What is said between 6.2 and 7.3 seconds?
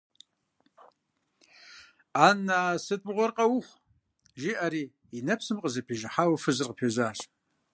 фызыр къыпежьащ.